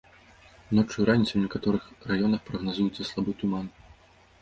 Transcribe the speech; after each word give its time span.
Ноччу 0.77 0.97
і 1.03 1.05
раніцай 1.09 1.37
у 1.41 1.43
некаторых 1.45 1.83
раёнах 2.15 2.41
прагназуецца 2.51 3.01
слабы 3.15 3.41
туман. 3.45 3.73